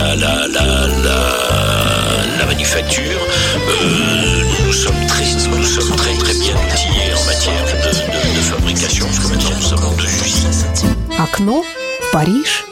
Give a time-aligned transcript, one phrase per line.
[0.00, 0.66] la, la, la,
[1.06, 1.18] la,
[2.38, 3.20] la manufacture,
[3.68, 8.42] euh, nous sommes très, nous sommes très très bien outillés en matière de, de, de
[8.52, 10.64] fabrication, parce que maintenant nous avons deux usines.
[11.18, 12.64] Окно в Париж.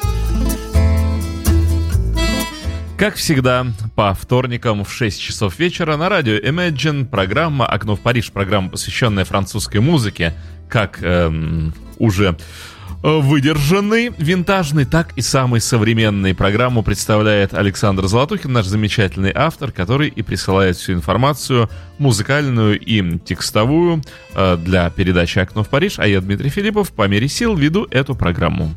[2.97, 8.33] Как всегда, по вторникам в 6 часов вечера на радио Imagine программа «Окно в Париж»,
[8.33, 10.35] программа, посвященная французской музыке,
[10.69, 12.35] как эм, уже э,
[13.03, 16.35] выдержанный, винтажный, так и самый современный.
[16.35, 24.03] Программу представляет Александр Золотухин, наш замечательный автор, который и присылает всю информацию музыкальную и текстовую
[24.35, 28.15] э, для передачи «Окно в Париж», а я, Дмитрий Филиппов, по мере сил веду эту
[28.15, 28.75] программу.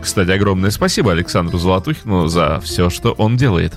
[0.00, 3.74] Кстати, огромное спасибо Александру Золотухину за все, что он делает.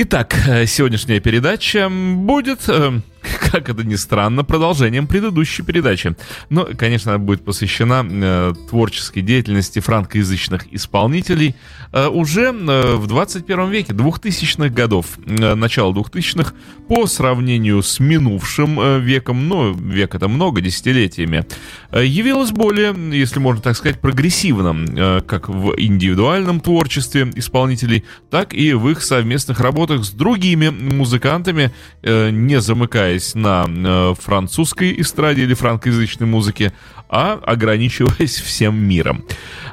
[0.00, 3.00] Итак, э, сегодняшняя передача будет, э,
[3.50, 6.16] как это ни странно, продолжением предыдущей передачи.
[6.50, 11.54] Но, конечно, она будет посвящена э, творческой деятельности франкоязычных исполнителей
[11.92, 16.52] э, уже э, в 21 веке, 2000-х годов, э, начало 2000-х,
[16.88, 21.44] по сравнению с минувшим э, веком, ну, век это много, десятилетиями,
[21.90, 28.54] э, явилось более, если можно так сказать, прогрессивным, э, как в индивидуальном творчестве исполнителей, так
[28.54, 32.60] и в их совместных работах с другими музыкантами, э, не
[33.08, 36.72] замыкаясь на э, французской эстраде или франкоязычной музыке,
[37.08, 39.24] а ограничиваясь всем миром.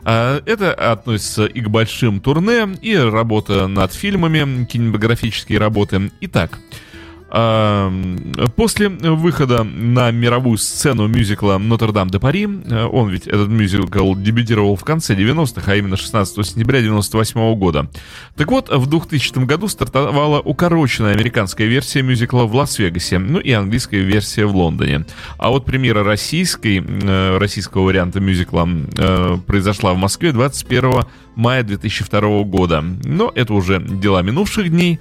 [0.03, 6.11] А, Это относится и к большим турне, и работа над фильмами, кинематографические работы.
[6.21, 6.84] Итак, а,
[7.27, 14.75] После выхода на мировую сцену мюзикла «Нотр-Дам де Пари», э, он ведь, этот мюзикл, дебютировал
[14.75, 17.89] в конце 90-х, а именно 16 сентября 98 года.
[18.35, 24.01] Так вот, в 2000 году стартовала укороченная американская версия мюзикла в Лас-Вегасе, ну и английская
[24.01, 25.05] версия в Лондоне.
[25.37, 32.43] А вот премьера российской, э, российского варианта мюзикла э, произошла в Москве 21 мая 2002
[32.43, 32.81] года.
[33.03, 34.99] Но это уже дела минувших дней.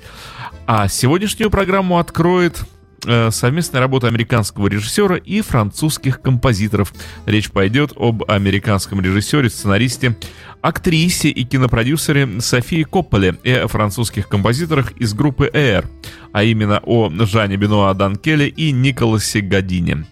[0.66, 2.64] А сегодняшнюю программу откроет
[3.06, 6.92] э, совместная работа американского режиссера и французских композиторов.
[7.26, 10.16] Речь пойдет об американском режиссере, сценаристе,
[10.62, 15.86] актрисе и кинопродюсере Софии Копполе и французских композиторах из группы Air,
[16.32, 20.06] а именно о Жане Бенуа Данкеле и Николасе Гадине.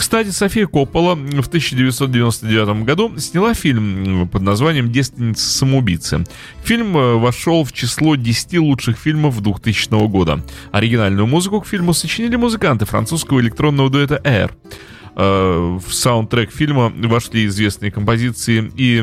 [0.00, 6.24] Кстати, София Коппола в 1999 году сняла фильм под названием «Девственница самоубийцы».
[6.64, 10.42] Фильм э, вошел в число 10 лучших фильмов 2000 года.
[10.72, 14.52] Оригинальную музыку к фильму сочинили музыканты французского электронного дуэта Air.
[15.16, 19.00] Э, в саундтрек фильма вошли известные композиции и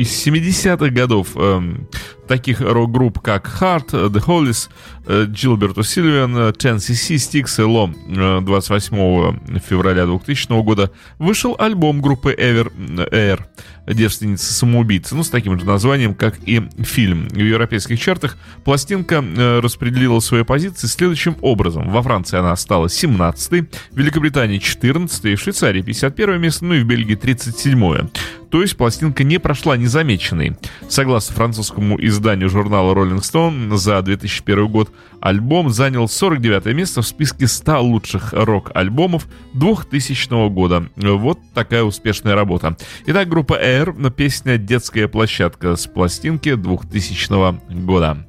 [0.00, 1.60] из 70-х годов э,
[2.26, 4.68] таких рок-групп, как Heart, The Hollies,
[5.32, 8.40] Джилберто Сильвиан, 10cc, Styx и Lo.
[8.42, 12.72] 28 февраля 2000 года вышел альбом группы Ever
[13.10, 13.40] Air
[13.86, 17.28] «Девственница самоубийцы», ну, с таким же названием, как и фильм.
[17.28, 21.90] В европейских чартах пластинка э, распределила свои позиции следующим образом.
[21.90, 26.86] Во Франции она стала 17-й, в Великобритании 14-й, в Швейцарии 51 место, ну и в
[26.86, 28.08] Бельгии 37-е.
[28.50, 30.56] То есть пластинка не прошла незамеченной.
[30.88, 34.90] Согласно французскому изданию журнала Rolling Stone, за 2001 год
[35.20, 40.88] альбом занял 49 место в списке 100 лучших рок-альбомов 2000 года.
[40.96, 42.76] Вот такая успешная работа.
[43.06, 48.26] Итак, группа Air, песня «Детская площадка» с пластинки 2000 года.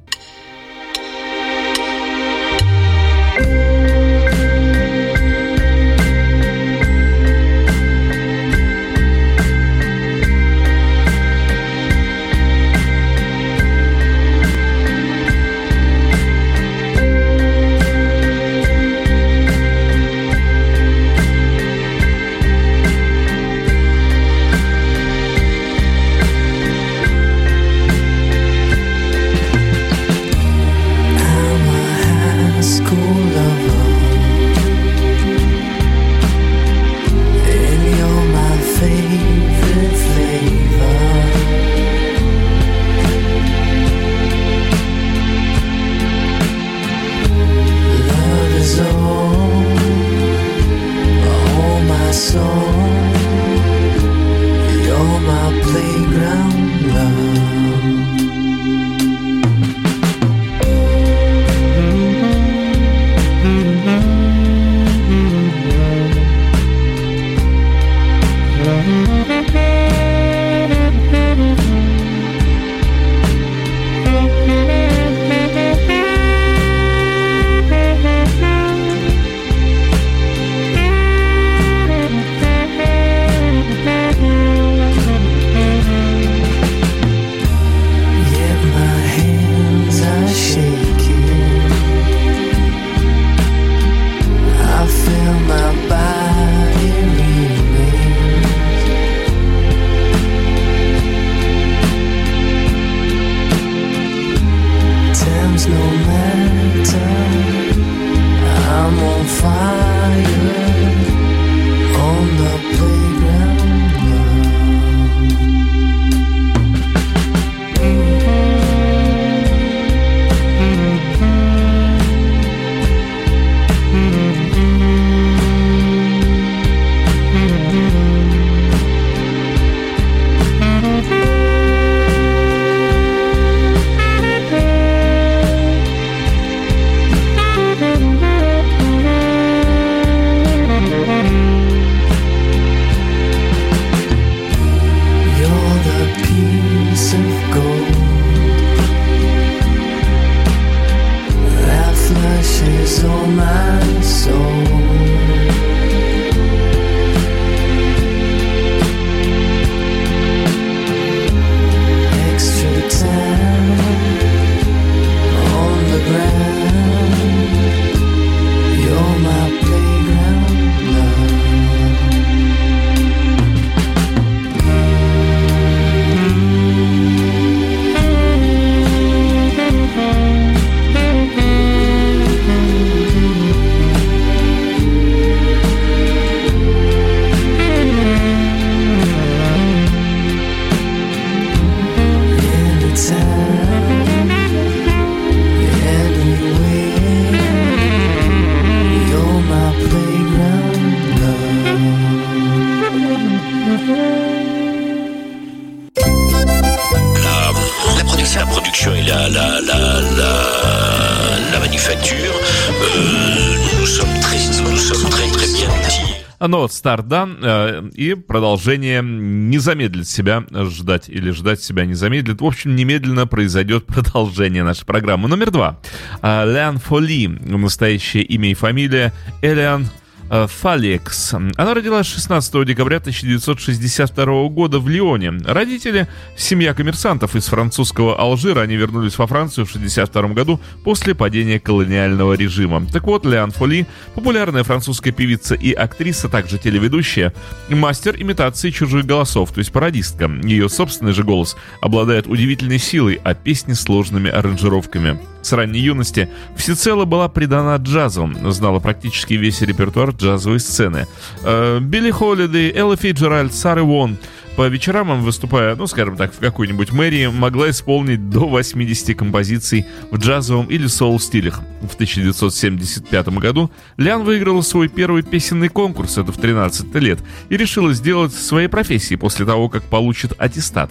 [216.78, 221.94] Но вот старт дан, э, и продолжение не замедлит себя ждать, или ждать себя не
[221.94, 222.40] замедлит.
[222.40, 225.28] В общем, немедленно произойдет продолжение нашей программы.
[225.28, 225.80] Номер два.
[226.22, 229.97] Леон Фоли, настоящее имя и фамилия Элиан Э,
[230.30, 231.34] Фалекс.
[231.56, 235.32] Она родилась 16 декабря 1962 года в Лионе.
[235.44, 238.60] Родители– семья коммерсантов из французского Алжира.
[238.60, 242.86] Они вернулись во Францию в 1962 году после падения колониального режима.
[242.92, 247.32] Так вот, Леон Фоли– популярная французская певица и актриса, также телеведущая,
[247.68, 250.30] мастер имитации чужих голосов, то есть пародистка.
[250.42, 255.18] Ее собственный же голос обладает удивительной силой, а песни– сложными аранжировками.
[255.40, 261.06] С ранней юности всецело была предана джазу, знала практически весь репертуар джазовой сцены.
[261.42, 264.18] Э, Билли Холлидей, Элла Фиджеральд, Сара Вон–
[264.58, 270.18] по вечерам, выступая, ну, скажем так, в какой-нибудь мэрии, могла исполнить до 80 композиций в
[270.18, 271.60] джазовом или соул-стилях.
[271.80, 277.94] В 1975 году Лян выиграла свой первый песенный конкурс, это в 13 лет, и решила
[277.94, 280.90] сделать своей профессией после того, как получит аттестат.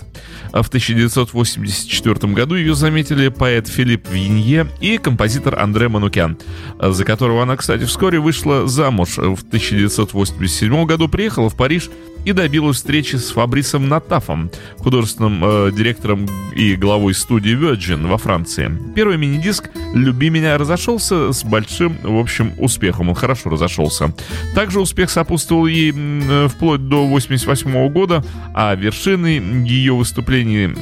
[0.54, 6.38] А в 1984 году ее заметили поэт Филипп Винье и композитор Андре Манукян,
[6.80, 9.17] за которого она, кстати, вскоре вышла замуж.
[9.18, 11.90] В 1987 году приехала в Париж
[12.28, 18.70] и добилась встречи с Фабрисом Натафом, художественным э, директором и главой студии Virgin во Франции.
[18.96, 23.08] Первый мини-диск «Люби меня» разошелся с большим, в общем, успехом.
[23.10, 24.14] Он хорошо разошелся.
[24.56, 30.76] Также успех сопутствовал ей э, вплоть до 88 года, а вершиной ее выступлений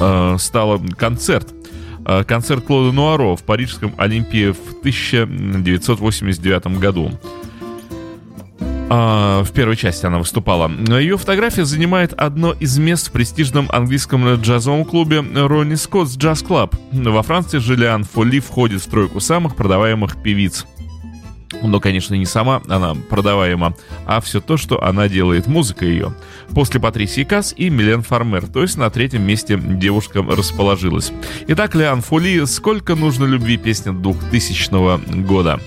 [0.00, 1.55] э, стал концерт э,
[2.26, 7.12] концерт Клода Нугаро в Парижском Олимпии в 1989 году.
[8.88, 10.70] А, в первой части она выступала.
[10.70, 16.76] Ее фотография занимает одно из мест в престижном английском джазовом клубе Ronnie Scott's Jazz Club.
[16.92, 20.66] Во Франции Лиан Фоли входит в тройку самых продаваемых певиц.
[21.62, 23.74] Но, конечно, не сама она продаваема,
[24.06, 26.12] а все то, что она делает, музыка ее.
[26.54, 31.12] После Патрисии Касс и Милен Фармер, то есть на третьем месте девушка расположилась.
[31.48, 35.60] Итак, Лиан Фоли «Сколько нужно любви» песня 2000 года.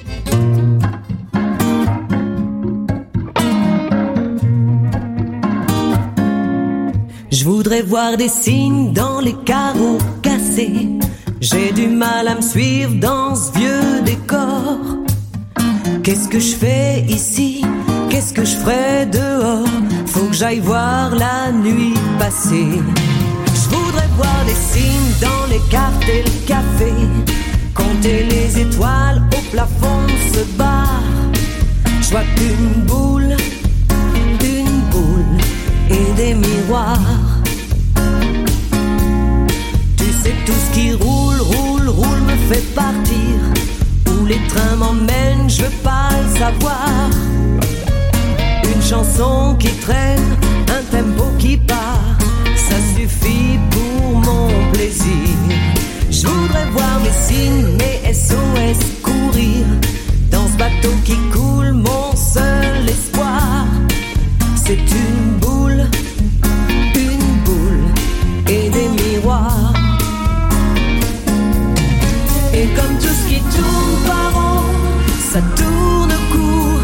[7.32, 11.00] Je voudrais voir des signes dans les carreaux cassés.
[11.40, 15.09] J'ai du mal à me suivre dans ce vieux décor.
[16.04, 17.64] Qu'est-ce que je fais ici?
[18.10, 19.68] Qu'est-ce que je ferai dehors?
[20.08, 22.82] Faut que j'aille voir la nuit passer.
[23.54, 26.94] Je voudrais voir des signes dans les cartes et le café.
[27.74, 31.02] Compter les étoiles au plafond de ce bar.
[32.02, 33.36] Je vois qu'une boule,
[34.42, 35.38] une boule
[35.90, 37.00] et des miroirs.
[40.46, 43.36] tout ce qui roule, roule, roule me fait partir.
[44.30, 47.10] Les trains m'emmènent, je veux pas le savoir.
[48.64, 52.16] Une chanson qui traîne, un tempo qui part,
[52.56, 55.34] ça suffit pour mon plaisir.
[56.12, 59.66] Je voudrais voir mes signes, mes SOS courir.
[60.30, 63.66] Dans ce bateau qui coule, mon seul espoir,
[64.64, 65.29] c'est une
[75.32, 76.82] ça tourne court.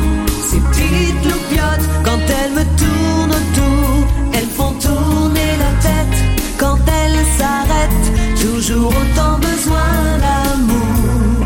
[0.50, 6.18] Ces petites loupiottes, quand elles me tournent autour, elles font tourner la tête.
[6.58, 11.46] Quand elles s'arrêtent, toujours autant besoin d'amour.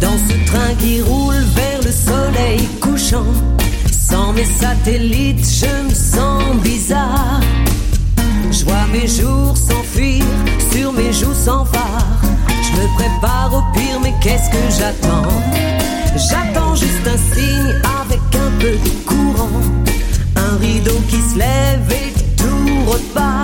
[0.00, 3.32] Dans ce train qui roule vers le soleil couchant,
[3.90, 5.81] sans mes satellites, je
[12.94, 15.28] prépare au pire, mais qu'est-ce que j'attends?
[16.16, 19.48] J'attends juste un signe avec un peu de courant.
[20.36, 23.41] Un rideau qui se lève et tout repart.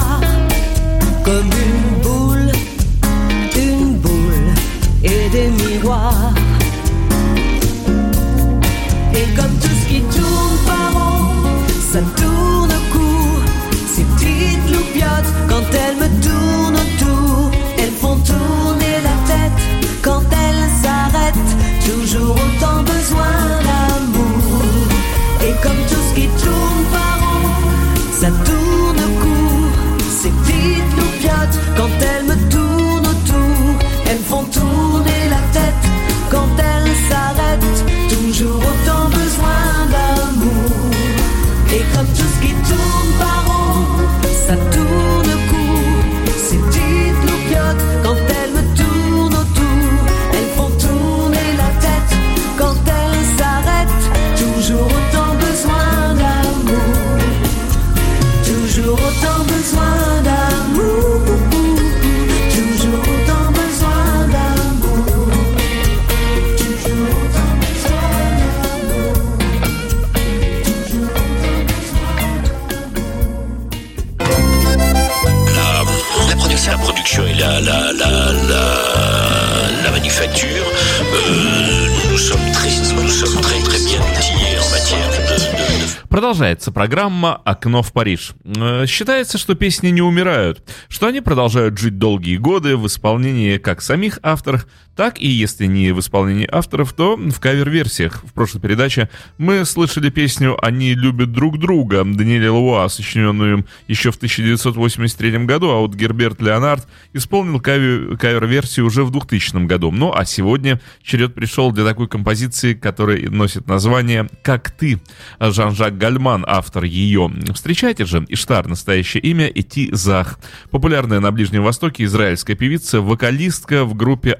[86.19, 88.33] Продолжается программа «Окно в Париж».
[88.45, 93.81] Э, считается, что песни не умирают, что они продолжают жить долгие годы в исполнении как
[93.81, 94.67] самих авторов,
[94.99, 98.25] так и, если не в исполнении авторов, то в кавер-версиях.
[98.25, 104.17] В прошлой передаче мы слышали песню «Они любят друг друга» Даниэля Луа, сочиненную еще в
[104.17, 109.93] 1983 году, а вот Герберт Леонард исполнил кавер-версию уже в 2000 году.
[109.93, 115.01] Ну а сегодня черед пришел для такой композиции, которая носит название «Как ты».
[115.39, 117.31] Жан-Жак Гальман, автор ее.
[117.55, 120.41] Встречайте же, Иштар, настоящее имя Эти Зах.
[120.73, 124.33] Популярная на Ближнем Востоке израильская певица, вокалистка в группе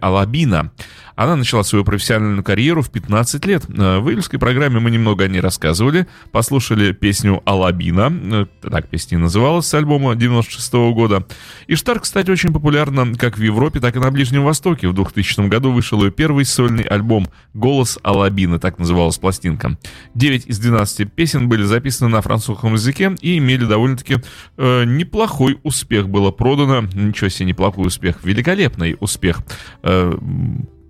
[0.49, 0.73] Алабина.
[1.19, 3.65] Она начала свою профессиональную карьеру в 15 лет.
[3.69, 6.07] Э, в июльской программе мы немного о ней рассказывали.
[6.31, 8.13] Послушали песню «Алабина».
[8.13, 11.27] Э, так песня называлась с альбома 96 -го года.
[11.67, 14.87] Иштар, кстати, очень популярна как в Европе, так и на Ближнем Востоке.
[14.87, 19.77] В 2000 году вышел ее первый сольный альбом «Голос Алабина», так называлась пластинка.
[20.15, 24.19] 9 из 12 песен были записаны на французском языке и имели довольно-таки
[24.57, 26.09] э, неплохой успех.
[26.09, 29.41] Было продано, ничего себе, неплохой успех, великолепный успех.
[29.83, 30.17] Э,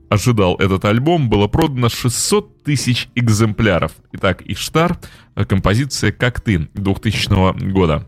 [0.09, 3.93] ожидал этот альбом, было продано 600 тысяч экземпляров.
[4.12, 4.99] Итак, Иштар,
[5.47, 8.07] композиция «Как ты» 2000 года.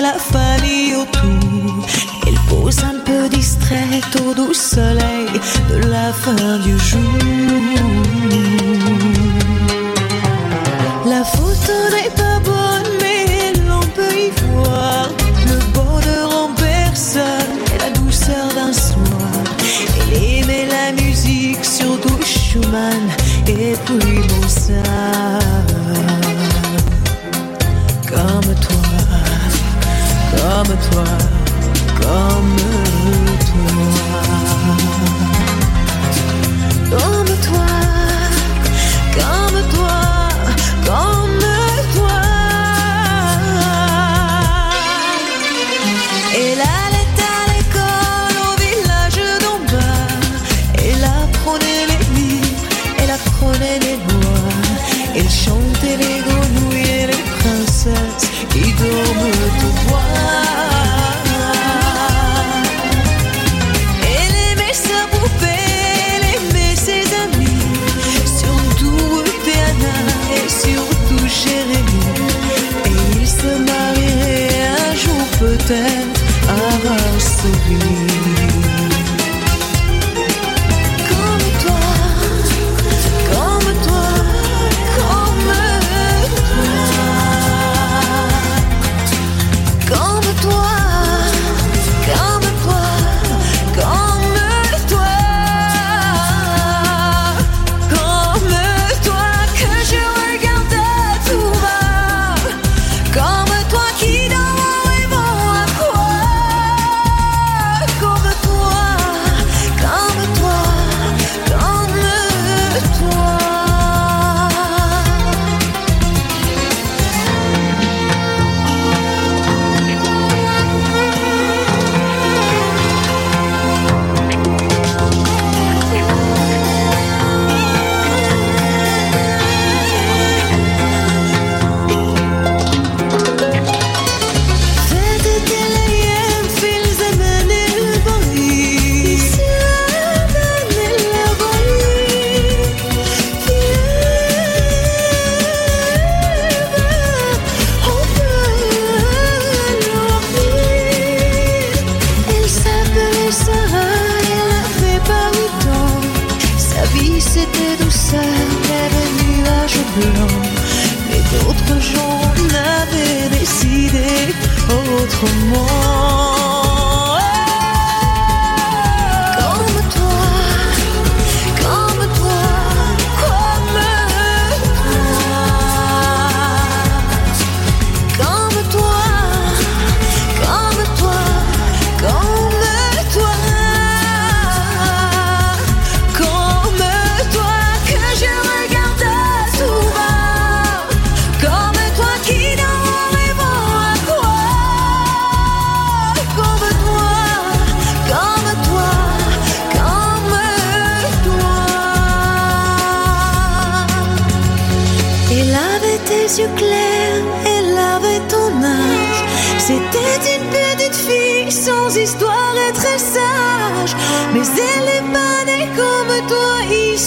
[0.00, 1.86] La famille autour.
[2.26, 5.28] Elle pose un peu distraite au doux soleil
[5.70, 7.00] de la fin du jour.
[11.06, 15.08] La photo n'est pas bonne, mais l'on peut y voir
[15.48, 19.44] le bonheur en personne et la douceur d'un soir.
[20.12, 23.04] Elle aimait la musique, surtout Schumann
[23.46, 25.09] et puis Mozart.
[30.62, 31.04] Comme toi,
[32.00, 32.69] comme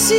[0.04, 0.12] La,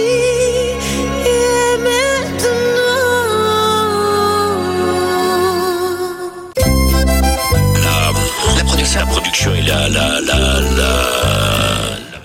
[8.63, 10.91] production, la production la, la, la, la,
[11.31, 11.44] А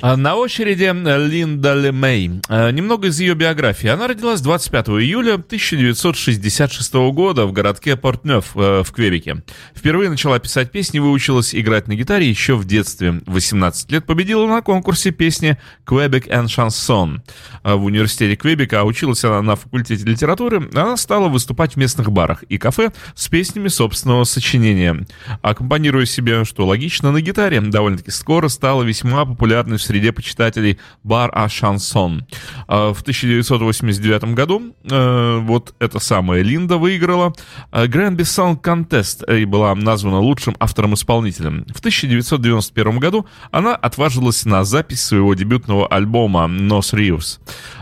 [0.02, 0.90] На очереди
[1.28, 2.40] Линда Лемей.
[2.48, 3.88] А, Немного из ее биографии.
[3.88, 9.42] Она родилась 25 июля 1966 года в городке Портнев э, в Квебеке.
[9.74, 13.20] Впервые начала писать песни, выучилась играть на гитаре еще в детстве.
[13.26, 17.18] В 18 лет победила на конкурсе песни «Quebec and Chanson».
[17.62, 22.10] А В университете Квебека, а училась она на факультете литературы, она стала выступать в местных
[22.10, 25.06] барах и кафе с песнями собственного сочинения.
[25.42, 31.31] Аккомпанируя себе, что логично, на гитаре, довольно-таки скоро стала весьма популярной в среде почитателей бар
[31.35, 32.24] а шансон.
[32.68, 37.33] А В 1989 году э, вот эта самая Линда выиграла
[37.72, 41.64] э, Granby Song Contest и была названа лучшим автором-исполнителем.
[41.74, 47.40] В 1991 году она отважилась на запись своего дебютного альбома «Nos Reeves».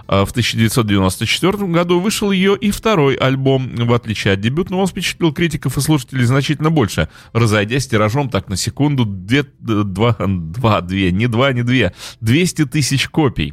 [0.09, 3.71] А В 1994 году вышел ее и второй альбом.
[3.77, 8.57] В отличие от дебютного, он впечатлил критиков и слушателей значительно больше, разойдясь тиражом так на
[8.57, 11.93] секунду 2, 2, 2, 2 не 2, не 2,
[12.23, 13.53] 200 тысяч копий.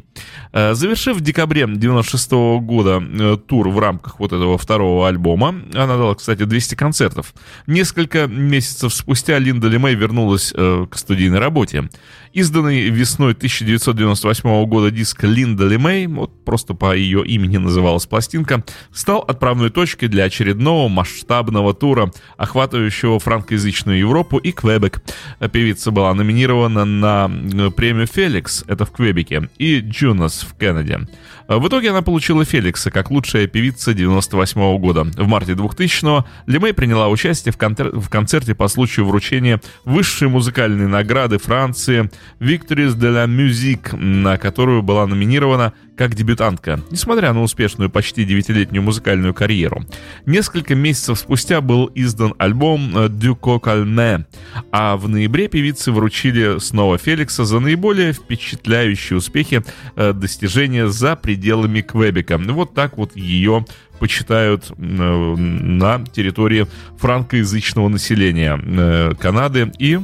[0.52, 5.96] Э, Завершив в декабре 96 года э, тур в рамках вот этого второго альбома, она
[5.98, 7.34] дала, кстати, 200 концертов.
[7.66, 11.90] Несколько месяцев спустя Линда Лемей вернулась э, к студийной работе.
[12.36, 19.20] Изданный весной 1998 года диск Линда Лемей, вот просто по ее имени называлась пластинка, стал
[19.20, 25.02] отправной точкой для очередного масштабного тура, охватывающего франкоязычную Европу и Квебек.
[25.50, 31.08] Певица была номинирована на э, премию «Феликс», это в Квебеке, и «Джунас» в Кеннеди.
[31.48, 35.04] В итоге она получила «Феликса» как лучшая певица 98 года.
[35.04, 40.88] В марте 2000-го Лемей приняла участие в, контер- в концерте по случаю вручения высшей музыкальной
[40.88, 47.90] награды Франции «Victories de la Musique», на которую была номинирована как дебютантка, несмотря на успешную
[47.90, 49.84] почти девятилетнюю музыкальную карьеру.
[50.26, 54.26] Несколько месяцев спустя был издан альбом э, «Дюко Кальме»,
[54.70, 59.62] а в ноябре певицы вручили снова Феликса за наиболее впечатляющие успехи
[59.96, 62.38] э, достижения за пределами Квебека.
[62.38, 63.64] Вот так вот ее
[63.98, 66.66] почитают э, на территории
[66.98, 70.00] франкоязычного населения э, Канады и э,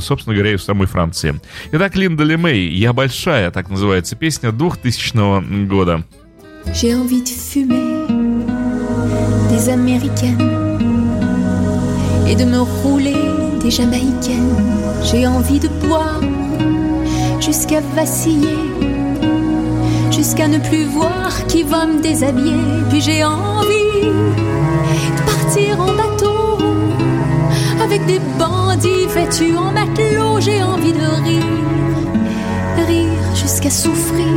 [0.00, 1.40] собственно говоря, и в самой Франции.
[1.72, 6.04] Итак, Линда Лемей «Я большая», так называется песня 2000 года.
[6.74, 8.06] J'ai envie de fumer
[9.48, 10.38] des américaines
[12.28, 13.16] et de me rouler
[13.62, 14.54] des jamaïcaines.
[15.02, 16.20] J'ai envie de boire
[17.40, 18.58] jusqu'à vaciller,
[20.12, 22.84] jusqu'à ne plus voir qui va me déshabiller.
[22.90, 24.04] Puis j'ai envie
[25.16, 26.33] de partir en bateau
[27.85, 30.39] avec des bandits vêtus en matelot.
[30.39, 34.33] J'ai envie de rire, rire jusqu'à souffrir.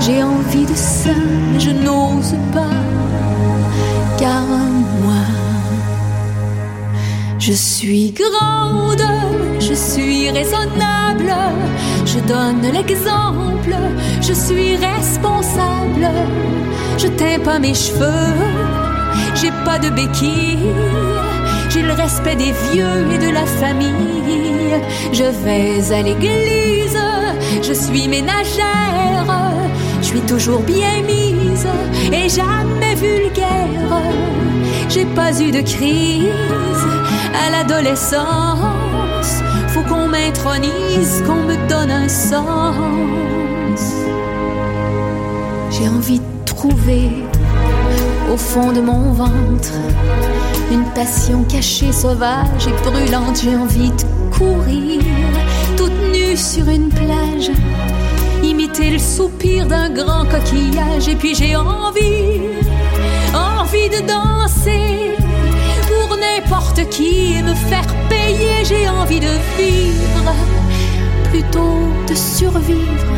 [0.00, 1.10] J'ai envie de ça,
[1.52, 2.78] mais je n'ose pas,
[4.18, 4.42] car
[5.02, 5.24] moi,
[7.38, 9.06] je suis grande,
[9.60, 11.32] je suis raisonnable,
[12.04, 13.76] je donne l'exemple,
[14.20, 16.08] je suis responsable,
[16.98, 18.34] je teins pas mes cheveux,
[19.36, 20.74] j'ai pas de béquilles,
[21.72, 24.74] j'ai le respect des vieux et de la famille,
[25.12, 26.98] je vais à l'église,
[27.62, 29.24] je suis ménagère,
[30.00, 31.66] je suis toujours bien mise
[32.12, 34.02] et jamais vulgaire.
[34.88, 36.84] J'ai pas eu de crise
[37.42, 39.42] à l'adolescence.
[39.68, 43.80] Faut qu'on m'intronise, qu'on me donne un sens.
[45.70, 47.08] J'ai envie de trouver
[48.30, 49.72] au fond de mon ventre
[50.70, 53.40] une passion cachée, sauvage et brûlante.
[53.42, 55.00] J'ai envie de courir
[55.76, 57.50] toute nue sur une plage
[58.42, 62.40] imiter le soupir d'un grand coquillage et puis j'ai envie,
[63.34, 65.16] envie de danser
[65.86, 70.34] pour n'importe qui et me faire payer, j'ai envie de vivre
[71.30, 73.12] plutôt de survivre.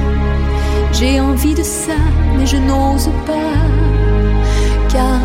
[0.92, 1.96] J'ai envie de ça,
[2.36, 3.56] mais je n'ose pas,
[4.94, 5.20] car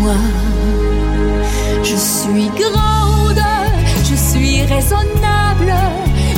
[0.00, 0.20] moi,
[1.82, 3.44] je suis grande,
[4.08, 5.74] je suis raisonnable.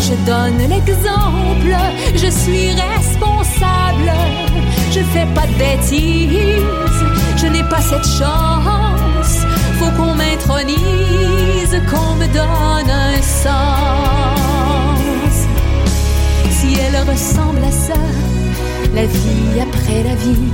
[0.07, 1.75] Je donne l'exemple,
[2.23, 4.11] je suis responsable,
[4.91, 7.05] je fais pas de bêtises,
[7.37, 9.35] je n'ai pas cette chance,
[9.79, 14.27] faut qu'on m'intronise, qu'on me donne un sens.
[16.51, 18.01] Si elle ressemble à ça,
[18.95, 20.51] la vie après la vie.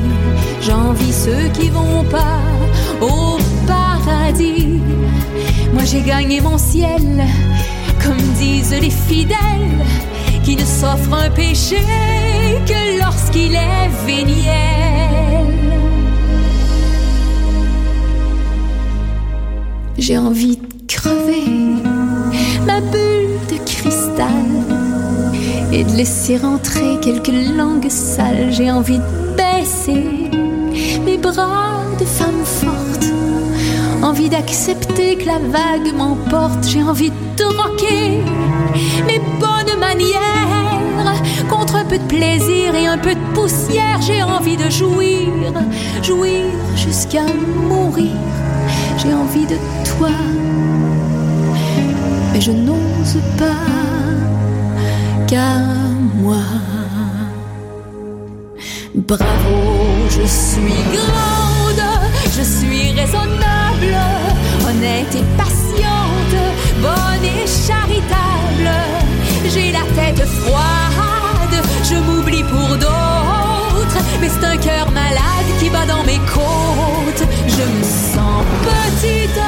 [0.60, 2.42] J'envie ceux qui vont pas
[3.00, 4.80] au paradis.
[5.72, 7.24] Moi j'ai gagné mon ciel,
[8.02, 9.84] comme disent les fidèles,
[10.44, 11.82] qui ne s'offrent un péché
[12.66, 14.88] que lorsqu'il est véniel.
[19.98, 21.44] J'ai envie de crever
[22.66, 24.47] ma bulle de cristal
[25.84, 28.50] de laisser rentrer quelques langues sales.
[28.50, 30.30] J'ai envie de baisser
[31.04, 33.06] mes bras de femme forte,
[34.02, 36.66] envie d'accepter que la vague m'emporte.
[36.68, 38.22] J'ai envie de rocker
[39.06, 41.14] mes bonnes manières
[41.48, 44.00] contre un peu de plaisir et un peu de poussière.
[44.00, 45.28] J'ai envie de jouir,
[46.02, 46.44] jouir
[46.76, 47.24] jusqu'à
[47.68, 48.16] mourir.
[48.98, 50.10] J'ai envie de toi,
[52.32, 53.97] mais je n'ose pas,
[55.28, 55.60] car
[56.14, 56.42] moi,
[58.94, 59.58] bravo,
[60.08, 61.84] je suis grande,
[62.36, 63.94] je suis raisonnable,
[64.66, 66.38] honnête et patiente,
[66.80, 68.70] bonne et charitable.
[69.52, 75.86] J'ai la tête froide, je m'oublie pour d'autres, mais c'est un cœur malade qui bat
[75.86, 77.28] dans mes côtes.
[77.46, 77.82] Je me
[78.14, 79.40] sens petite,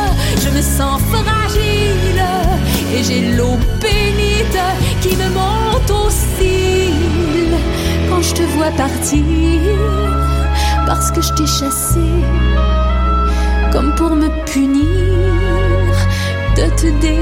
[0.44, 1.39] je me sens fragile,
[2.92, 4.58] et j'ai l'eau bénite
[5.00, 7.56] qui me monte aux cils
[8.08, 9.22] quand je te vois partir,
[10.86, 12.00] parce que je t'ai chassé
[13.72, 14.84] comme pour me punir
[16.56, 17.20] de te désirer.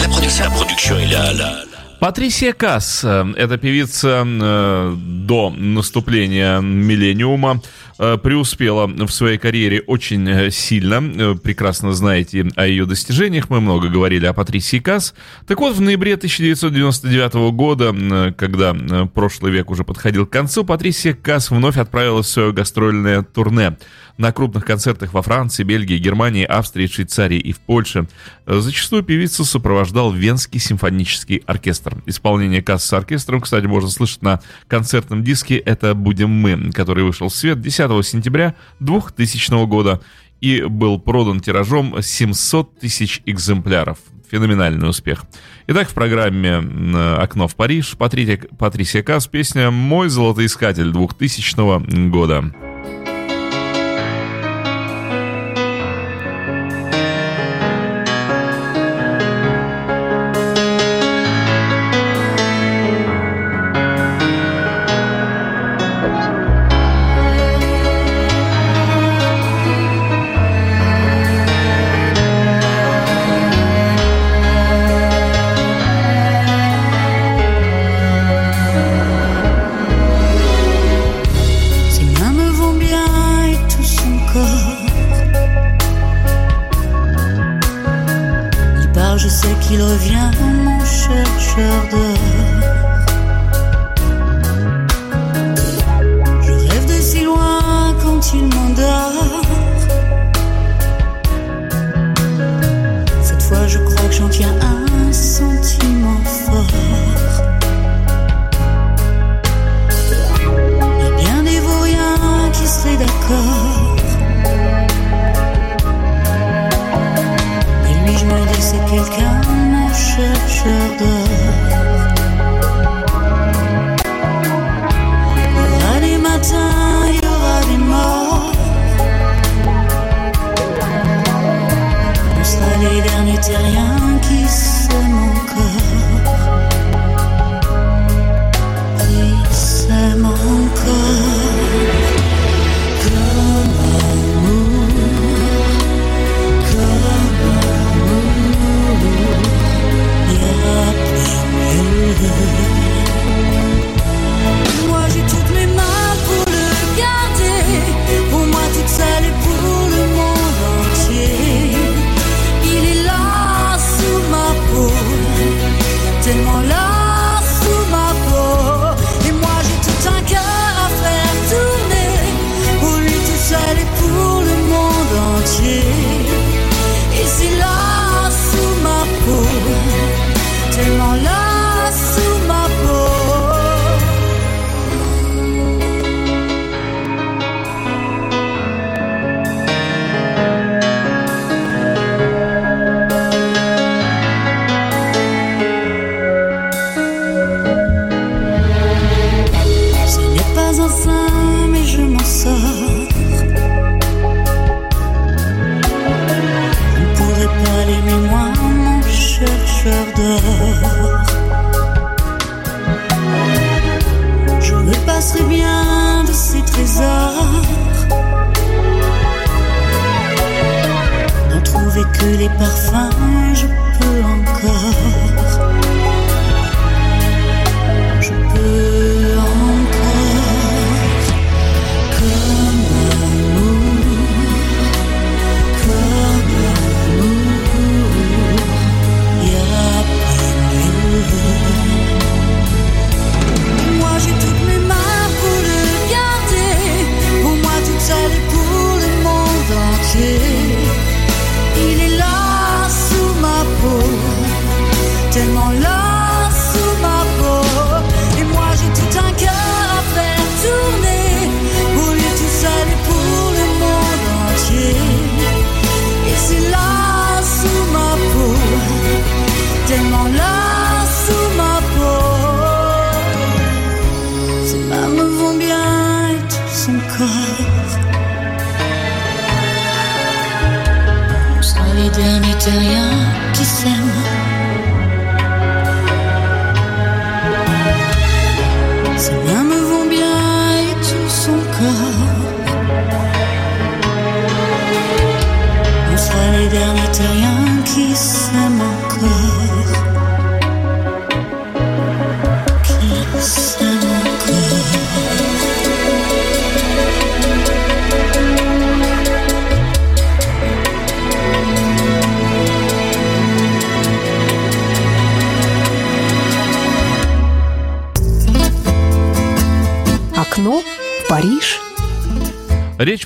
[0.00, 1.67] La, production, la production et la, la,
[2.00, 7.60] Патрисия Касс, э, это певица э, до наступления миллениума,
[7.98, 11.36] э, преуспела в своей карьере очень сильно.
[11.36, 13.50] Прекрасно знаете о ее достижениях.
[13.50, 15.12] Мы много говорили о Патрисии Касс.
[15.48, 18.74] Так вот, в ноябре 1999 года, когда
[19.12, 23.76] прошлый век уже подходил к концу, Патрисия Касс вновь отправилась в свое гастрольное турне.
[24.18, 28.08] На крупных концертах во Франции, Бельгии, Германии, Австрии, Швейцарии и в Польше
[28.46, 32.02] э, зачастую певицу сопровождал Венский симфонический оркестр.
[32.04, 37.28] Исполнение Касс с оркестром, кстати, можно слышать на концертном диске «Это будем мы», который вышел
[37.28, 40.00] в свет 10 сентября 2000 года
[40.40, 43.98] и был продан тиражом 700 тысяч экземпляров.
[44.28, 45.24] Феноменальный успех.
[45.68, 52.52] Итак, в программе э, «Окно в Париж» Патрисия, Патрисия Касс, песня «Мой золотоискатель» 2000 года.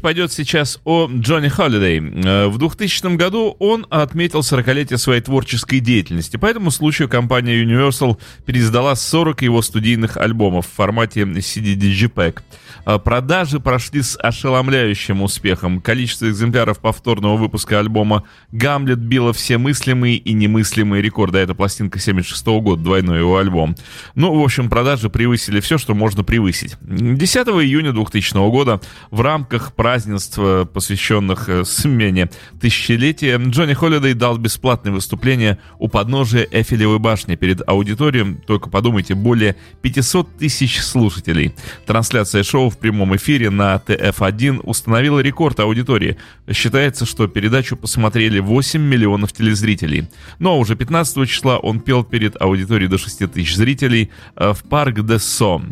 [0.02, 1.98] Пойдет сейчас о Джонни Холлидей.
[2.24, 6.36] Э, В 2000 году он отметил 40-летие своей творческой деятельности.
[6.36, 12.40] По этому случаю компания Universal переиздала 40 его студийных альбомов в формате CD Digipack.
[12.84, 15.80] Э, Продажи прошли с ошеломляющим успехом.
[15.80, 21.38] Количество экземпляров повторного выпуска альбома «Гамлет» било все мыслимые и немыслимые рекорды.
[21.38, 23.76] А Это пластинка 76 года, двойной его альбом.
[24.14, 26.76] Ну, в общем, продажи превысили все, что можно превысить.
[26.80, 30.38] 10 июня 2000 года в рамках празднеств,
[30.72, 38.36] посвященных э, смене тысячелетия, Джонни Холлидей дал бесплатное выступление у подножия Эфелевой башни перед аудиторией,
[38.46, 41.54] только подумайте, более 500 тысяч слушателей.
[41.86, 46.16] Трансляция шоу в прямом эфире на ТФ1 установила рекорд аудитории.
[46.50, 50.08] Считается, что передачу посмотрели 8 миллионов телезрителей.
[50.38, 54.64] Ну а уже 15 числа он пел перед аудиторией до 6 тысяч зрителей э, в
[54.64, 55.62] парк де Со.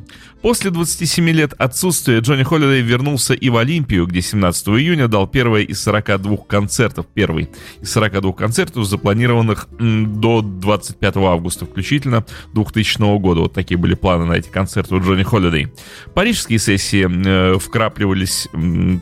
[0.43, 5.63] После 27 лет отсутствия Джонни Холлидей вернулся и в Олимпию, где 17 июня дал первое
[5.63, 7.51] из 42 концертов, первый
[7.83, 13.41] из 42 концертов, запланированных до 25 августа включительно 2000 года.
[13.43, 15.69] Вот такие были планы на эти концерты у Джонни Холлидей.
[16.15, 18.49] Парижские сессии э, вкрапливались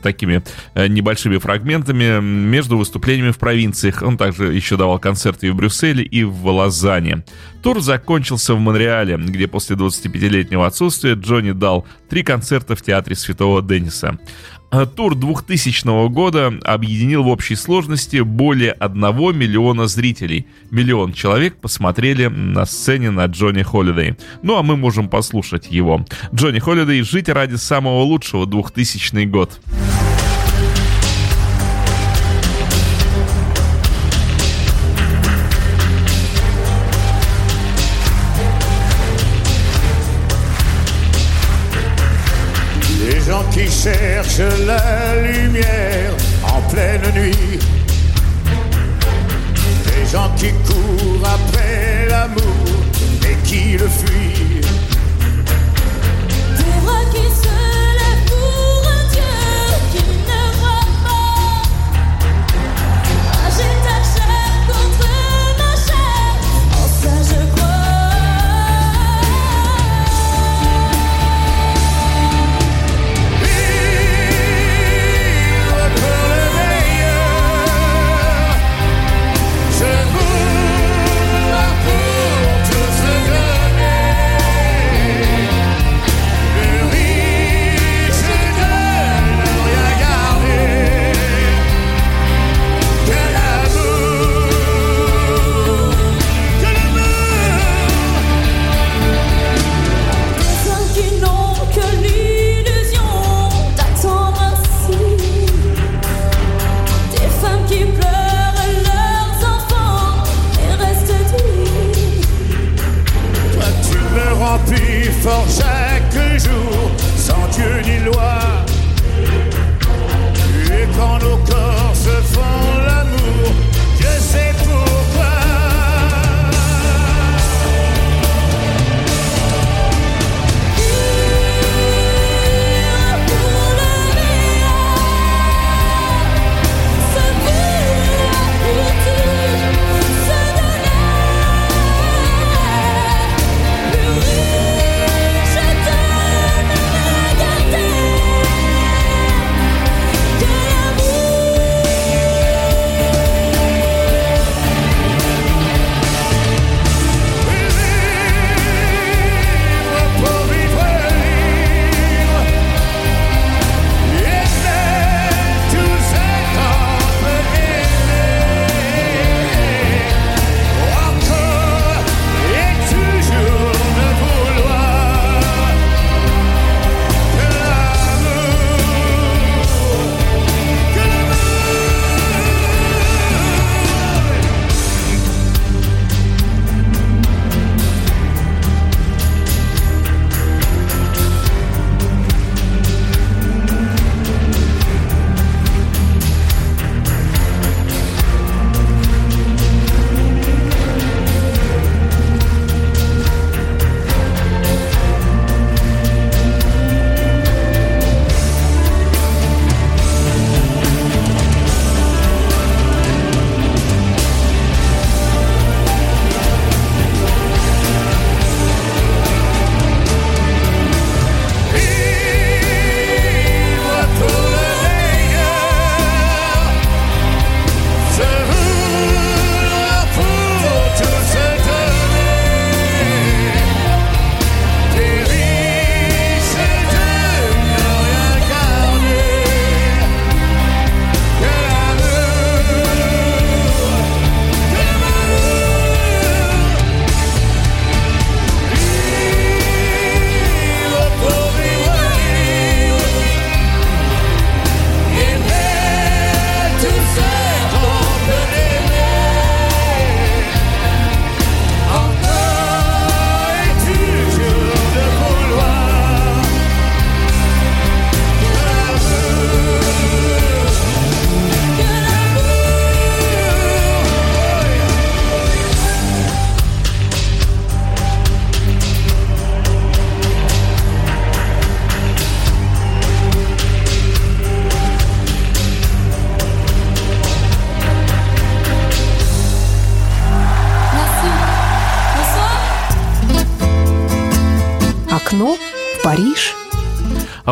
[0.02, 0.42] такими
[0.74, 4.02] э, небольшими фрагментами между выступлениями в провинциях.
[4.02, 7.24] Он также еще давал концерты и в Брюсселе, и в Лозанне.
[7.62, 13.62] Тур закончился в Монреале, где после 25-летнего отсутствия Джонни дал три концерта в театре Святого
[13.62, 14.18] Денниса.
[14.70, 19.00] А Тур 2000 года объединил в общей сложности более 1
[19.36, 20.46] миллиона зрителей.
[20.70, 24.16] Миллион человек посмотрели на сцене на Джонни Холлидей.
[24.42, 26.04] Ну а мы можем послушать его.
[26.34, 29.58] Джонни Холлидей «Жить ради самого лучшего» 2000 год.
[29.66, 29.87] Les
[43.50, 46.12] qui cherchent la lumière
[46.44, 47.58] en pleine nuit.
[49.86, 52.66] Les gens qui courent après l'amour
[53.22, 54.27] et qui le fuient.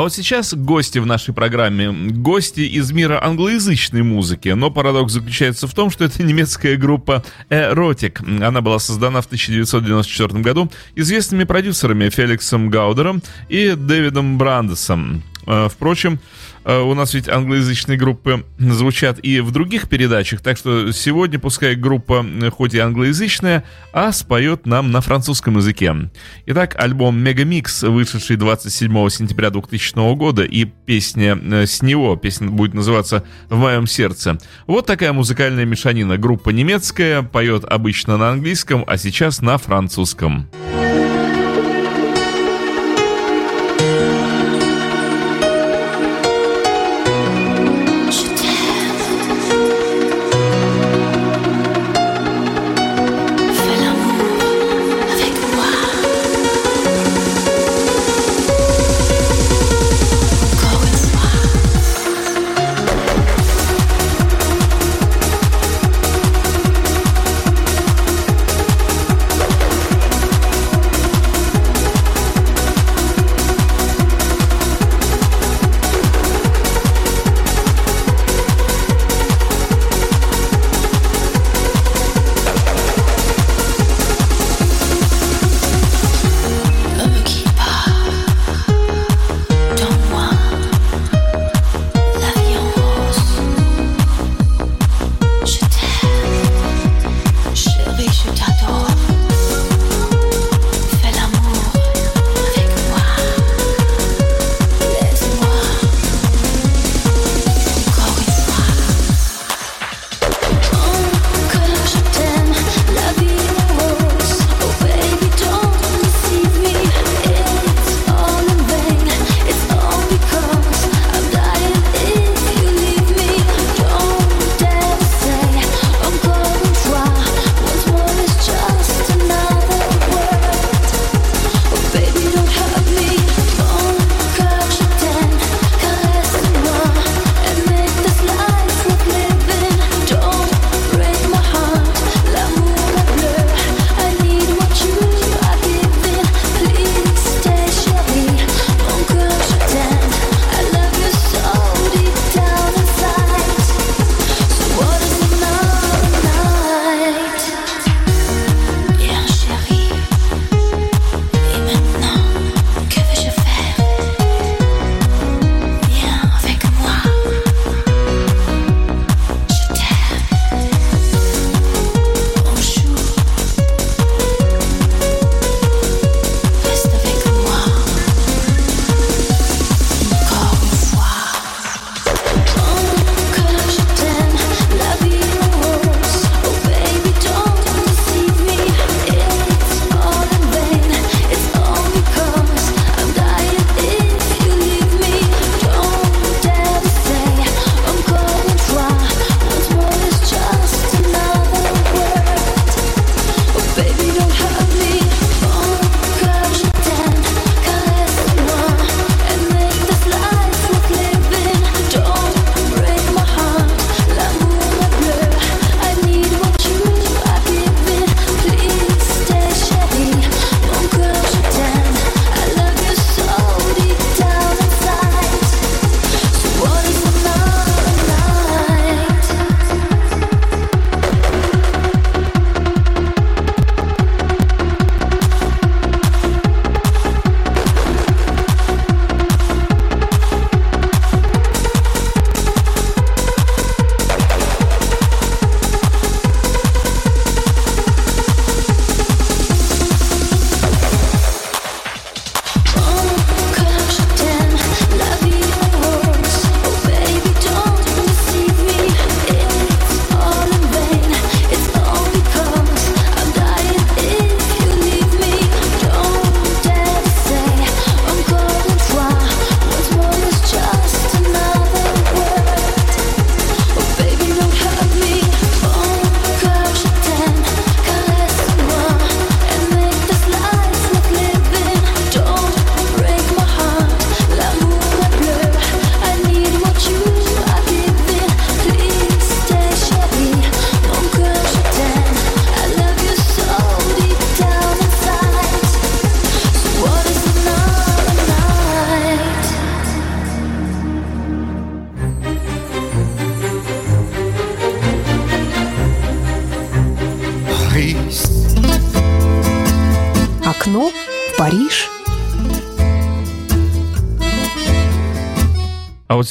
[0.06, 1.90] Вот сейчас гости в нашей программе.
[1.90, 4.50] Гости из мира англоязычной музыки.
[4.50, 8.22] Но парадокс заключается в том, что это немецкая группа Erotic.
[8.40, 15.24] Она была создана в 1994 году известными продюсерами Феликсом Гаудером и Дэвидом Брандесом.
[15.44, 16.20] Э, впрочем,
[16.66, 22.26] у нас ведь англоязычные группы звучат и в других передачах, так что сегодня пускай группа
[22.26, 25.94] э, хоть и англоязычная, а споет нам на французском языке.
[26.46, 33.24] Итак, альбом Мегамикс, вышедший 27 сентября 2000 года, и песня с него, песня будет называться
[33.48, 34.38] «В моем сердце».
[34.66, 36.18] Вот такая музыкальная мешанина.
[36.18, 40.48] Группа немецкая, поет обычно на английском, а сейчас на французском.
[40.76, 40.85] Paris.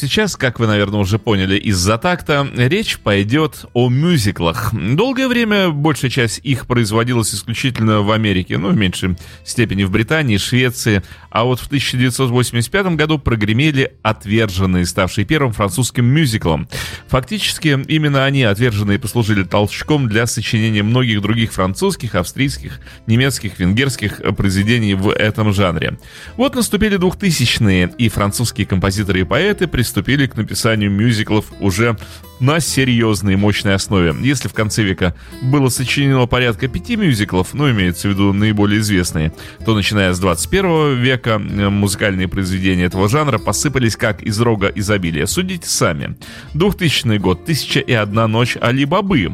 [0.07, 4.73] Сейчас, как вы, наверное, уже поняли из-за такта, речь пойдет о мюзиклах.
[4.73, 10.37] Долгое время большая часть их производилась исключительно в Америке, ну, в меньшей степени в Британии,
[10.37, 16.67] Швеции, а вот в 1985 году прогремели «Отверженные», ставшие первым французским мюзиклом.
[17.07, 24.93] Фактически, именно они, «Отверженные», послужили толчком для сочинения многих других французских, австрийских, немецких, венгерских произведений
[24.93, 25.97] в этом жанре.
[26.37, 31.97] Вот наступили 2000-е, и французские композиторы и поэты приступили к написанию мюзиклов уже
[32.39, 34.13] на серьезной и мощной основе.
[34.21, 39.33] Если в конце века было сочинено порядка пяти мюзиклов, ну, имеется в виду наиболее известные,
[39.65, 45.25] то начиная с 21 века э, музыкальные произведения этого жанра посыпались как из рога изобилия.
[45.25, 46.17] Судите сами.
[46.53, 49.31] 2000 год, «Тысяча и одна ночь Али Бабы».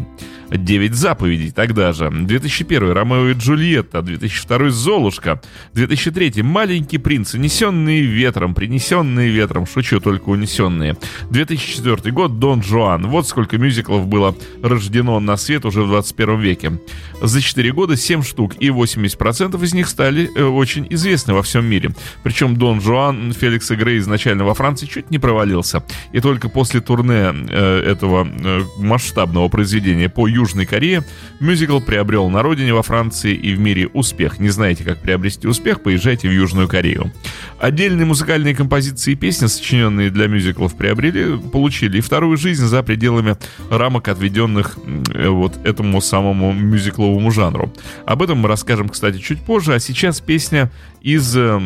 [0.51, 2.09] «Девять заповедей» тогда же.
[2.11, 5.41] 2001 «Ромео и Джульетта», 2002 «Золушка»,
[5.73, 10.97] 2003 «Маленький принц», «Унесенные ветром», «Принесенные ветром», шучу, только «Унесенные».
[11.29, 13.07] 2004 год «Дон Жуан».
[13.07, 16.79] Вот сколько мюзиклов было рождено на свет уже в 21 веке.
[17.21, 21.65] За 4 года 7 штук, и 80% из них стали э, очень известны во всем
[21.65, 21.91] мире.
[22.23, 25.83] Причем Дон Жуан Феликса Грей изначально во Франции чуть не провалился.
[26.11, 31.03] И только после турне э, этого э, масштабного произведения по Южной Корее,
[31.39, 34.39] мюзикл приобрел на родине во Франции и в мире успех.
[34.39, 37.11] Не знаете, как приобрести успех, поезжайте в Южную Корею.
[37.59, 43.37] Отдельные музыкальные композиции и песни, сочиненные для мюзиклов, приобрели, получили и вторую жизнь за пределами
[43.69, 44.79] рамок, отведенных
[45.13, 47.71] э, вот этому самому мюзикловому жанру.
[48.05, 50.71] Об этом мы расскажем, кстати, чуть позже, а сейчас песня
[51.01, 51.61] из э,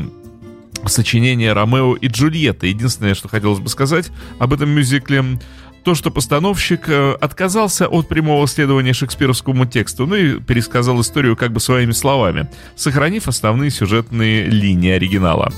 [0.86, 2.68] сочинения Ромео и Джульетта.
[2.68, 5.40] Единственное, что хотелось бы сказать об этом мюзикле,
[5.86, 11.54] то, что постановщик э, отказался от прямого следования шекспировскому тексту, ну и пересказал историю как
[11.54, 15.54] бы своими словами, сохранив основные сюжетные линии оригинала.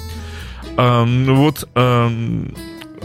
[0.75, 2.53] Эм, вот эм,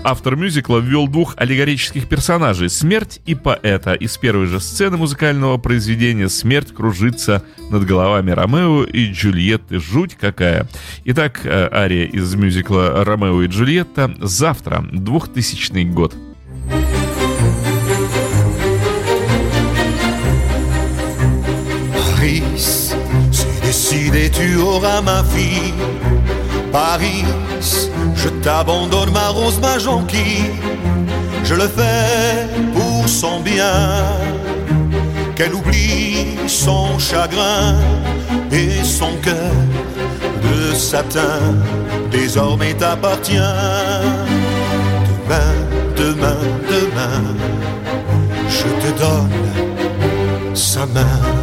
[0.02, 3.94] автор мюзикла ввел двух аллегорических персонажей— смерть и поэта.
[3.94, 9.78] Из первой же сцены музыкального произведения смерть кружится над головами Ромео и Джульетты.
[9.78, 10.68] Жуть какая!
[11.04, 16.16] Итак, э, ария из мюзикла «Ромео и Джульетта» завтра, 2000 год.
[23.92, 25.74] Décidé, tu auras ma fille.
[26.70, 27.24] Paris,
[28.16, 30.50] je t'abandonne ma rose, ma jonquille.
[31.44, 34.04] Je le fais pour son bien.
[35.34, 37.76] Qu'elle oublie son chagrin
[38.50, 39.52] et son cœur
[40.42, 41.40] de satin
[42.10, 43.52] désormais t'appartient.
[45.08, 45.52] Demain,
[45.96, 47.22] demain, demain,
[48.48, 51.41] je te donne sa main.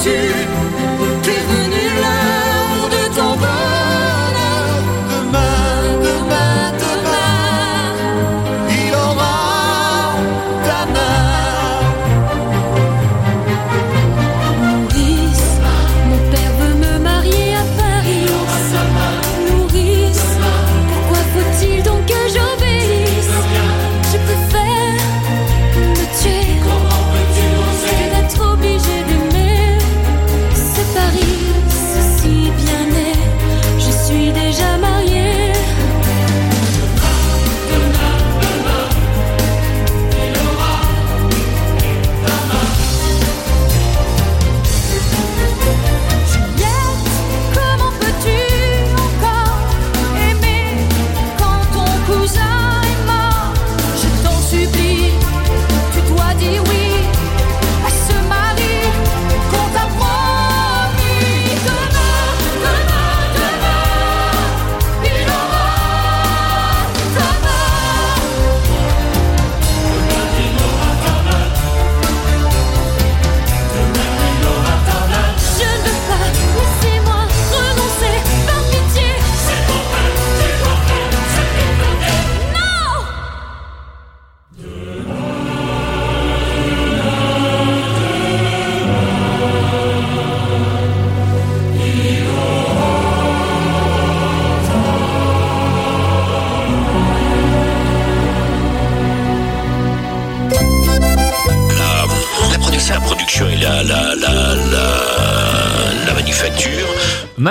[0.00, 0.89] 去。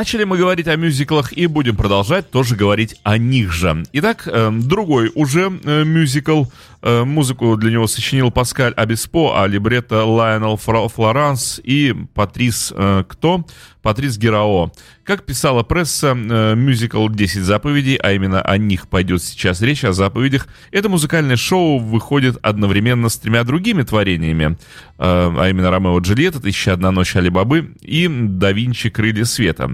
[0.10, 3.84] Начали мы говорить о мюзиклах и будем продолжать тоже говорить о них же.
[3.93, 6.45] Итак, э, другой уже э, мюзикл.
[6.82, 12.74] Э, музыку для него сочинил Паскаль Абиспо, а либретто Лайонел Флоранс и Патрис
[13.07, 13.45] кто?
[13.82, 14.72] Патрис Герао.
[15.03, 19.93] Как писала пресса, э, мюзикл «10 заповедей», а именно о них пойдет сейчас речь, о
[19.93, 24.55] заповедях, это музыкальное шоу выходит одновременно с тремя другими творениями, э,
[24.97, 28.89] а именно «Ромео Джульетта», «Тысяча одна ночь Али-Бабы» и «Да Винчи.
[28.89, 29.72] Крылья света».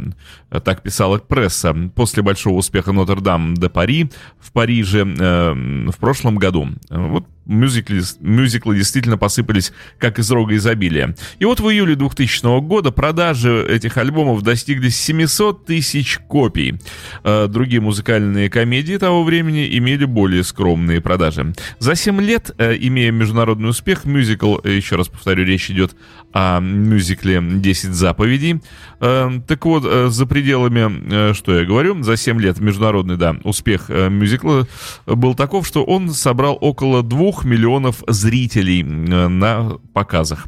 [0.64, 1.76] Так писала пресса.
[1.96, 4.10] После большого успеха «Нотр-Дам де Пари»
[4.40, 5.54] в Париже э,
[5.92, 6.70] в прошлом году.
[6.90, 11.16] Вот мюзиклы, мюзиклы действительно посыпались как из рога изобилия.
[11.40, 16.76] И вот в июле 2000 года продажи этих альбомов достигли 700 тысяч копий.
[17.24, 21.54] А другие музыкальные комедии того времени имели более скромные продажи.
[21.80, 25.96] За 7 лет, э, имея международный успех, мюзикл, э, еще раз повторю, речь идет
[26.36, 28.62] о мюзикле «10 заповедей».
[29.00, 34.68] Э, так вот, за пределами, что я говорю, за 7 лет международный, да, успех мюзикла
[35.06, 40.48] был таков, что он собрал около 2 двух миллионов зрителей э, на показах.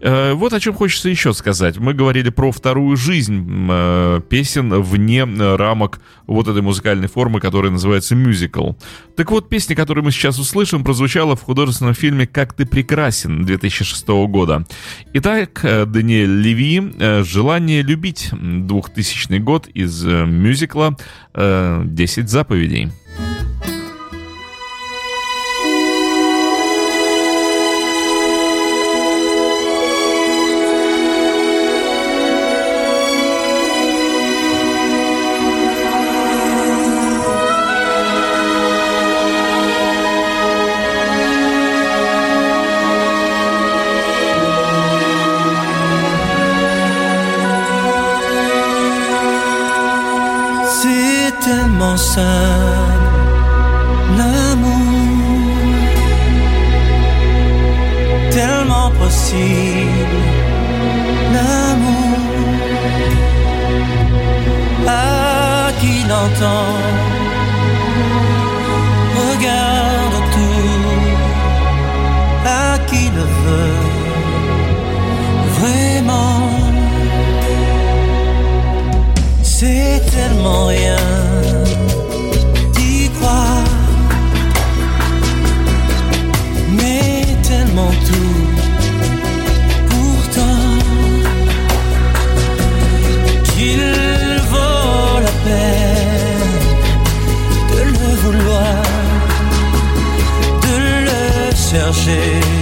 [0.00, 1.78] Э, вот о чем хочется еще сказать.
[1.78, 8.14] Мы говорили про вторую жизнь э, песен вне рамок вот этой музыкальной формы, которая называется
[8.14, 8.72] мюзикл.
[9.16, 14.08] Так вот, песня, которую мы сейчас услышим, прозвучала в художественном фильме «Как ты прекрасен» 2006
[14.08, 14.66] года.
[15.12, 20.96] Итак, Даниэль Леви «Желание любить» 2000 год из мюзикла
[21.34, 22.90] «10 заповедей».
[52.00, 53.00] seul
[54.18, 55.56] l'amour.
[58.30, 60.20] Tellement possible.
[61.34, 62.18] L'amour.
[64.86, 66.72] À qui l'entend.
[69.20, 70.86] Regarde tout.
[72.62, 73.80] À qui le veut.
[75.58, 76.50] Vraiment.
[79.42, 81.09] C'est tellement rien.
[101.92, 102.59] chercher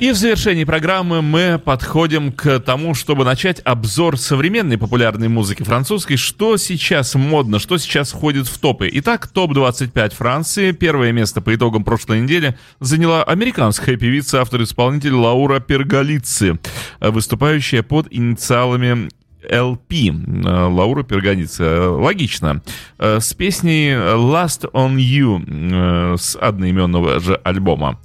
[0.00, 6.16] И в завершении программы мы подходим к тому, чтобы начать обзор современной популярной музыки французской.
[6.16, 8.88] Что сейчас модно, что сейчас входит в топы.
[8.94, 10.72] Итак, топ-25 Франции.
[10.72, 16.58] Первое место по итогам прошлой недели заняла американская певица, автор-исполнитель Лаура Перголицы,
[17.00, 19.10] выступающая под инициалами
[19.42, 21.90] LP Лаура Перганица.
[21.90, 22.62] Логично.
[22.98, 28.00] Э, с песней Last on You э, с одноименного же альбома.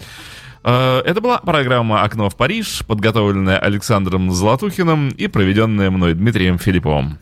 [0.66, 7.20] Э, это была программа «Окно в Париж», подготовленная Александром Золотухиным и проведенная мной Дмитрием Филипповым.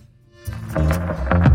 [0.74, 1.53] thank you